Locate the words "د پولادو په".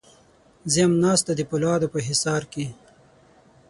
1.35-1.99